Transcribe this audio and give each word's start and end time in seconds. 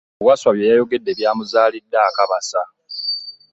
Wasswa 0.25 0.49
byeyayogedde 0.55 1.11
bya 1.19 1.31
muzalidde 1.37 1.97
akabasa. 2.07 2.61